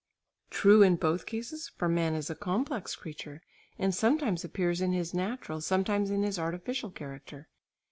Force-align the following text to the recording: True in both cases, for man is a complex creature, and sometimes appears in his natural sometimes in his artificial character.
True 0.49 0.81
in 0.81 0.95
both 0.95 1.27
cases, 1.27 1.69
for 1.69 1.87
man 1.87 2.15
is 2.15 2.31
a 2.31 2.35
complex 2.35 2.95
creature, 2.95 3.43
and 3.77 3.93
sometimes 3.93 4.43
appears 4.43 4.81
in 4.81 4.93
his 4.93 5.13
natural 5.13 5.61
sometimes 5.61 6.09
in 6.09 6.23
his 6.23 6.39
artificial 6.39 6.89
character. 6.89 7.49